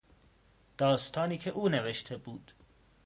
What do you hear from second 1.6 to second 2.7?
نوشته بود